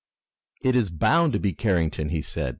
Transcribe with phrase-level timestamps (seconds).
[0.63, 2.49] "It is bound to be Carrington!" he said.